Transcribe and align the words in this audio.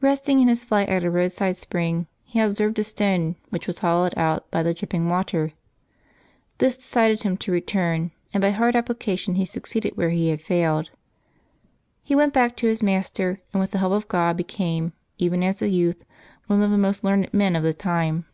Eesting 0.00 0.40
in 0.40 0.46
his 0.46 0.62
flight 0.64 0.88
at 0.88 1.02
a 1.02 1.10
roadside 1.10 1.56
spring, 1.56 2.06
he 2.22 2.38
observed 2.38 2.78
a 2.78 2.84
stone, 2.84 3.34
which 3.50 3.66
was 3.66 3.80
hollowed 3.80 4.14
out 4.16 4.48
by 4.48 4.62
the 4.62 4.72
dripping 4.72 5.08
water. 5.08 5.50
This 6.58 6.76
decided 6.76 7.24
him 7.24 7.36
to 7.38 7.50
return, 7.50 8.12
and 8.32 8.40
by 8.40 8.50
hard 8.50 8.76
application 8.76 9.34
he 9.34 9.44
succeeded 9.44 9.96
where 9.96 10.10
he 10.10 10.28
had 10.28 10.40
failed. 10.42 10.90
He 12.04 12.14
went 12.14 12.32
back 12.32 12.56
to 12.58 12.68
his 12.68 12.84
master, 12.84 13.40
and 13.52 13.60
with 13.60 13.72
the 13.72 13.78
help 13.78 13.94
of 13.94 14.06
God 14.06 14.36
be 14.36 14.44
came, 14.44 14.92
even 15.18 15.42
as 15.42 15.60
a 15.60 15.68
youth, 15.68 16.04
one 16.46 16.62
of 16.62 16.70
the 16.70 16.78
most 16.78 17.02
learned 17.02 17.34
men 17.34 17.56
of 17.56 17.64
the 17.64 17.74
time. 17.74 18.26